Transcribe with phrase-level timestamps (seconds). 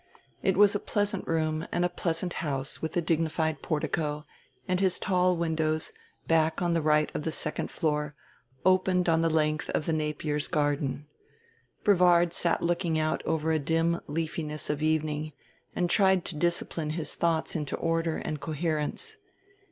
[0.41, 4.25] It was a pleasant room and a pleasant house with a dignified portico;
[4.67, 5.91] and his tall windows,
[6.25, 8.15] back on the right of the second floor,
[8.65, 11.05] opened on the length of the Napiers' garden.
[11.83, 15.33] Brevard sat looking out over a dim leafiness of evening
[15.75, 19.17] and tried to discipline his thoughts into order and coherence.